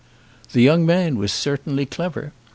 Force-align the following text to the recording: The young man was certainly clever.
The 0.53 0.63
young 0.63 0.83
man 0.83 1.17
was 1.19 1.31
certainly 1.31 1.85
clever. 1.85 2.33